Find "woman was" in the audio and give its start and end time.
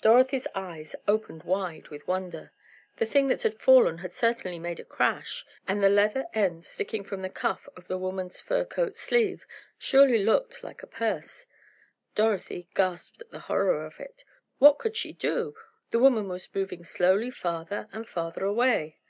15.98-16.48